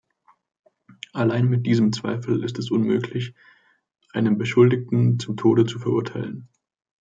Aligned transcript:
Allein 1.13 1.45
mit 1.47 1.67
diesem 1.67 1.93
Zweifel 1.93 2.43
ist 2.43 2.57
es 2.57 2.71
unmöglich, 2.71 3.35
einen 4.13 4.39
Beschuldigten 4.39 5.19
zum 5.19 5.37
Tode 5.37 5.67
zu 5.67 5.77
verurteilen. 5.77 6.49